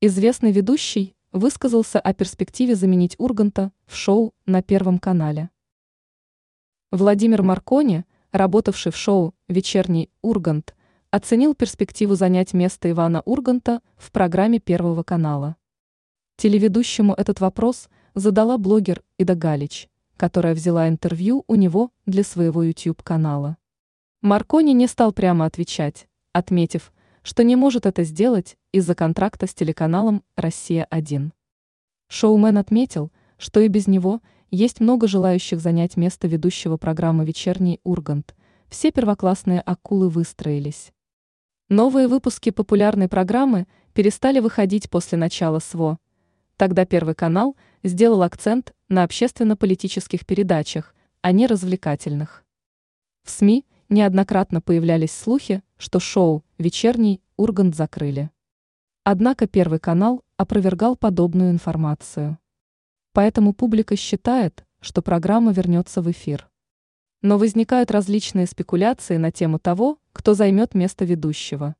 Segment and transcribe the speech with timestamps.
[0.00, 5.50] Известный ведущий высказался о перспективе заменить Урганта в шоу на Первом канале.
[6.92, 10.76] Владимир Маркони, работавший в шоу «Вечерний Ургант»,
[11.10, 15.56] оценил перспективу занять место Ивана Урганта в программе Первого канала.
[16.36, 23.56] Телеведущему этот вопрос задала блогер Ида Галич, которая взяла интервью у него для своего YouTube-канала.
[24.22, 26.92] Маркони не стал прямо отвечать, отметив,
[27.28, 31.32] что не может это сделать из-за контракта с телеканалом «Россия-1».
[32.08, 38.34] Шоумен отметил, что и без него есть много желающих занять место ведущего программы «Вечерний Ургант».
[38.70, 40.90] Все первоклассные акулы выстроились.
[41.68, 45.98] Новые выпуски популярной программы перестали выходить после начала СВО.
[46.56, 52.46] Тогда Первый канал сделал акцент на общественно-политических передачах, а не развлекательных.
[53.22, 58.30] В СМИ неоднократно появлялись слухи, что шоу «Вечерний Ургант» закрыли.
[59.04, 62.38] Однако Первый канал опровергал подобную информацию.
[63.12, 66.48] Поэтому публика считает, что программа вернется в эфир.
[67.22, 71.74] Но возникают различные спекуляции на тему того, кто займет место ведущего.